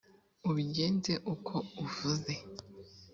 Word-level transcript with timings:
ubigenze 0.49 1.13
uko 1.33 1.55
uvuze. 1.83 2.33